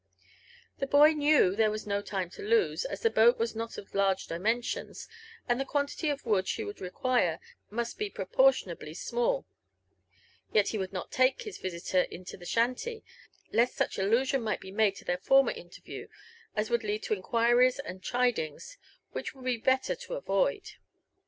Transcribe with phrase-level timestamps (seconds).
[0.79, 3.93] The boy knew there was no time to lose, as the boat was not of
[3.93, 5.07] large dimensions,
[5.47, 7.39] and the quantity of wood she would require
[7.69, 9.45] must be pro portionably small;
[10.51, 13.03] yet he would not take his visiter into the shanty,
[13.53, 16.07] lest such allusion might be made to their former interview
[16.55, 18.77] as would lead to inquiries and chidings,
[19.11, 20.63] which it would be better to avoid.